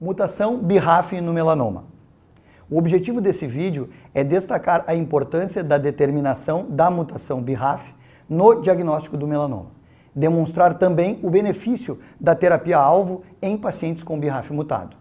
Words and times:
Mutação 0.00 0.58
BRAF 0.58 1.20
no 1.20 1.32
melanoma. 1.32 1.86
O 2.70 2.78
objetivo 2.78 3.20
desse 3.20 3.48
vídeo 3.48 3.88
é 4.14 4.22
destacar 4.22 4.84
a 4.86 4.94
importância 4.94 5.64
da 5.64 5.76
determinação 5.76 6.66
da 6.70 6.88
mutação 6.88 7.42
BRAF 7.42 7.92
no 8.28 8.60
diagnóstico 8.60 9.16
do 9.16 9.26
melanoma. 9.26 9.72
Demonstrar 10.14 10.74
também 10.74 11.18
o 11.20 11.28
benefício 11.28 11.98
da 12.20 12.32
terapia-alvo 12.32 13.22
em 13.42 13.58
pacientes 13.58 14.04
com 14.04 14.20
BRAF 14.20 14.52
mutado. 14.52 14.96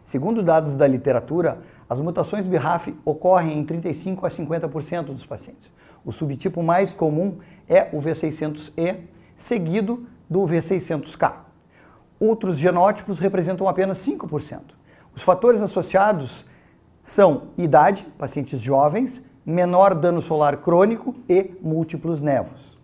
Segundo 0.00 0.44
dados 0.44 0.76
da 0.76 0.86
literatura, 0.86 1.58
as 1.90 1.98
mutações 1.98 2.46
BRAF 2.46 2.94
ocorrem 3.04 3.58
em 3.58 3.64
35 3.64 4.26
a 4.26 4.28
50% 4.28 5.06
dos 5.06 5.26
pacientes. 5.26 5.68
O 6.04 6.12
subtipo 6.12 6.62
mais 6.62 6.94
comum 6.94 7.38
é 7.68 7.88
o 7.92 8.00
V600E, 8.00 8.98
seguido 9.34 10.06
do 10.30 10.42
V600K. 10.42 11.45
Outros 12.18 12.56
genótipos 12.56 13.18
representam 13.18 13.68
apenas 13.68 13.98
5%. 13.98 14.60
Os 15.14 15.22
fatores 15.22 15.62
associados 15.62 16.44
são 17.02 17.44
idade, 17.56 18.06
pacientes 18.18 18.60
jovens, 18.60 19.22
menor 19.44 19.94
dano 19.94 20.20
solar 20.20 20.56
crônico 20.56 21.14
e 21.28 21.52
múltiplos 21.62 22.20
nevos. 22.20 22.76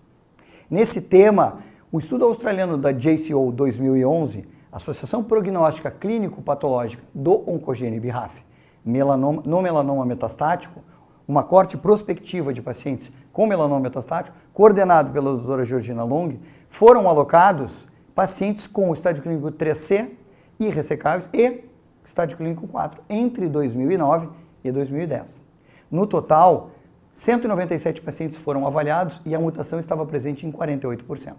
Nesse 0.70 1.00
tema, 1.00 1.58
o 1.91 1.98
estudo 1.98 2.24
australiano 2.24 2.78
da 2.78 2.92
JCO 2.92 3.50
2011, 3.52 4.46
Associação 4.70 5.22
Prognóstica 5.22 5.91
Clínico-Patológica 5.91 7.02
do 7.12 7.42
Oncogene 7.50 8.00
BRAF, 8.00 8.42
melanoma, 8.84 9.42
no 9.44 9.60
melanoma 9.60 10.06
metastático, 10.06 10.83
uma 11.27 11.42
corte 11.42 11.77
prospectiva 11.77 12.52
de 12.52 12.62
pacientes 12.62 13.10
com 13.33 13.46
melanoma 13.46 13.80
metastático, 13.80 14.36
coordenado 14.52 15.12
pela 15.12 15.33
doutora 15.33 15.64
Georgina 15.64 16.05
Long, 16.05 16.38
foram 16.69 17.08
alocados 17.08 17.86
pacientes 18.14 18.66
com 18.66 18.92
estádio 18.92 19.22
clínico 19.22 19.50
3C 19.50 20.10
e 20.58 20.68
ressecáveis 20.68 21.28
e 21.32 21.64
estádio 22.05 22.36
clínico 22.36 22.66
4 22.66 23.02
entre 23.08 23.48
2009 23.48 24.28
e 24.64 24.70
2010. 24.70 25.41
No 25.91 26.06
total, 26.06 26.70
197 27.12 28.00
pacientes 28.00 28.38
foram 28.38 28.66
avaliados 28.66 29.20
e 29.24 29.34
a 29.34 29.40
mutação 29.40 29.78
estava 29.78 30.05
presente 30.06 30.46
em 30.46 30.52
48%, 30.52 31.34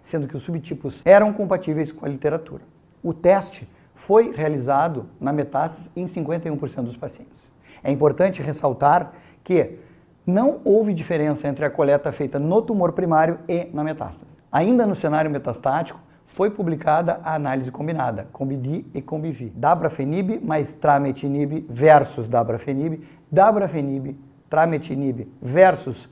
sendo 0.00 0.28
que 0.28 0.36
os 0.36 0.42
subtipos 0.42 1.02
eram 1.04 1.32
compatíveis 1.32 1.90
com 1.90 2.04
a 2.04 2.08
literatura. 2.08 2.62
O 3.02 3.14
teste 3.14 3.68
foi 3.94 4.32
realizado 4.32 5.08
na 5.20 5.32
metástase 5.32 5.90
em 5.94 6.04
51% 6.04 6.82
dos 6.82 6.96
pacientes. 6.96 7.52
É 7.82 7.90
importante 7.90 8.42
ressaltar 8.42 9.12
que 9.42 9.78
não 10.26 10.60
houve 10.64 10.92
diferença 10.92 11.46
entre 11.46 11.64
a 11.64 11.70
coleta 11.70 12.10
feita 12.10 12.38
no 12.38 12.62
tumor 12.62 12.92
primário 12.92 13.38
e 13.48 13.68
na 13.72 13.84
metástase. 13.84 14.30
Ainda 14.50 14.86
no 14.86 14.94
cenário 14.94 15.30
metastático, 15.30 16.00
foi 16.26 16.50
publicada 16.50 17.20
a 17.22 17.34
análise 17.34 17.70
combinada, 17.70 18.28
COMBIDI 18.32 18.86
e 18.94 19.02
COMBIVI. 19.02 19.52
Dabrafenib 19.54 20.40
mais 20.42 20.72
trametinib 20.72 21.66
versus 21.68 22.28
dabrafenib, 22.28 23.02
dabrafenib, 23.30 24.16
trametinib 24.48 25.28
versus 25.40 26.08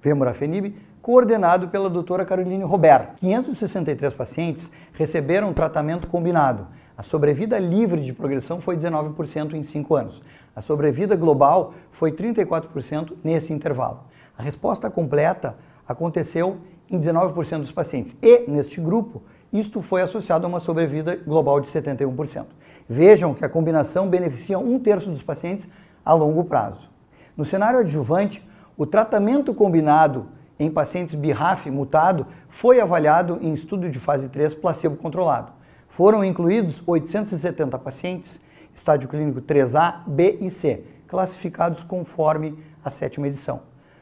vemurafenib, 0.00 0.74
coordenado 1.00 1.68
pela 1.68 1.90
doutora 1.90 2.24
Caroline 2.24 2.64
Robert. 2.64 3.14
563 3.20 4.14
pacientes 4.14 4.70
receberam 4.92 5.52
tratamento 5.52 6.06
combinado. 6.06 6.68
A 6.96 7.02
sobrevida 7.02 7.58
livre 7.58 8.00
de 8.00 8.12
progressão 8.12 8.60
foi 8.60 8.76
19% 8.76 9.54
em 9.54 9.62
5 9.62 9.94
anos. 9.94 10.22
A 10.54 10.60
sobrevida 10.60 11.16
global 11.16 11.72
foi 11.90 12.12
34% 12.12 13.14
nesse 13.24 13.52
intervalo. 13.52 14.04
A 14.36 14.42
resposta 14.42 14.90
completa 14.90 15.56
aconteceu 15.86 16.58
em 16.92 17.00
19% 17.00 17.60
dos 17.60 17.72
pacientes. 17.72 18.14
E, 18.22 18.48
neste 18.48 18.80
grupo, 18.80 19.22
isto 19.52 19.80
foi 19.80 20.02
associado 20.02 20.46
a 20.46 20.48
uma 20.48 20.60
sobrevida 20.60 21.16
global 21.16 21.58
de 21.58 21.68
71%. 21.68 22.44
Vejam 22.88 23.32
que 23.32 23.44
a 23.44 23.48
combinação 23.48 24.08
beneficia 24.08 24.58
um 24.58 24.78
terço 24.78 25.10
dos 25.10 25.22
pacientes 25.22 25.66
a 26.04 26.12
longo 26.12 26.44
prazo. 26.44 26.90
No 27.36 27.44
cenário 27.44 27.80
adjuvante, 27.80 28.46
o 28.76 28.86
tratamento 28.86 29.54
combinado 29.54 30.28
em 30.58 30.70
pacientes 30.70 31.14
BRAF 31.14 31.70
mutado 31.70 32.26
foi 32.48 32.80
avaliado 32.80 33.38
em 33.40 33.52
estudo 33.52 33.88
de 33.88 33.98
fase 33.98 34.28
3 34.28 34.54
placebo 34.54 34.96
controlado. 34.96 35.52
Foram 35.88 36.24
incluídos 36.24 36.82
870 36.86 37.78
pacientes, 37.78 38.38
estádio 38.72 39.08
clínico 39.08 39.40
3A, 39.40 40.02
B 40.06 40.38
e 40.40 40.50
C, 40.50 40.84
classificados 41.06 41.82
conforme 41.82 42.58
a 42.84 42.90
sétima 42.90 43.26
edição, 43.26 43.60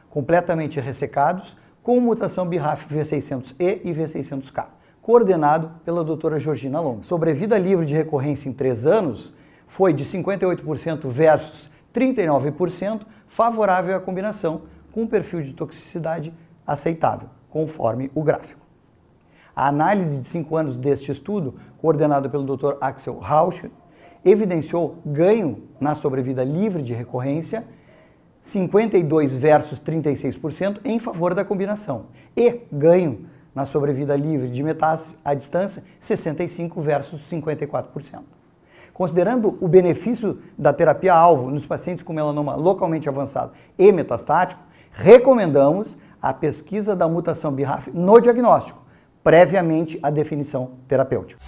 completamente 0.09 0.79
ressecados, 0.79 1.57
com 1.83 1.99
mutação 1.99 2.47
BRAF 2.47 2.93
V600E 2.93 3.81
e 3.83 3.91
V600K, 3.91 4.67
coordenado 5.01 5.71
pela 5.83 6.03
doutora 6.03 6.39
Georgina 6.39 6.79
Long. 6.79 7.01
Sobrevida 7.01 7.57
livre 7.57 7.85
de 7.85 7.95
recorrência 7.95 8.47
em 8.47 8.53
3 8.53 8.85
anos 8.85 9.33
foi 9.65 9.91
de 9.91 10.05
58% 10.05 11.07
versus 11.07 11.69
39%, 11.93 13.01
favorável 13.25 13.95
à 13.95 13.99
combinação, 13.99 14.63
com 14.91 15.01
um 15.03 15.07
perfil 15.07 15.41
de 15.41 15.53
toxicidade 15.53 16.33
aceitável, 16.67 17.29
conforme 17.49 18.11
o 18.13 18.21
gráfico. 18.21 18.61
A 19.55 19.67
análise 19.67 20.17
de 20.17 20.27
5 20.27 20.55
anos 20.55 20.77
deste 20.77 21.11
estudo, 21.11 21.55
coordenado 21.79 22.29
pelo 22.29 22.55
Dr. 22.55 22.77
Axel 22.79 23.17
Rausch, 23.17 23.65
evidenciou 24.23 24.97
ganho 25.05 25.63
na 25.79 25.95
sobrevida 25.95 26.43
livre 26.43 26.83
de 26.83 26.93
recorrência 26.93 27.65
52 28.41 29.33
versus 29.33 29.79
36% 29.79 30.79
em 30.83 30.99
favor 30.99 31.33
da 31.33 31.45
combinação. 31.45 32.05
E 32.35 32.61
ganho 32.71 33.25
na 33.53 33.65
sobrevida 33.65 34.15
livre 34.15 34.49
de 34.49 34.63
metástase 34.63 35.15
à 35.23 35.33
distância, 35.33 35.83
65 35.99 36.79
versus 36.81 37.21
54%. 37.29 38.21
Considerando 38.93 39.57
o 39.61 39.67
benefício 39.67 40.39
da 40.57 40.73
terapia-alvo 40.73 41.49
nos 41.49 41.65
pacientes 41.65 42.03
com 42.03 42.13
melanoma 42.13 42.55
localmente 42.55 43.07
avançado 43.07 43.51
e 43.77 43.91
metastático, 43.91 44.61
recomendamos 44.91 45.97
a 46.21 46.33
pesquisa 46.33 46.95
da 46.95 47.07
mutação 47.07 47.51
BRAF 47.51 47.89
no 47.91 48.19
diagnóstico, 48.19 48.81
previamente 49.23 49.99
à 50.03 50.09
definição 50.09 50.71
terapêutica. 50.87 51.41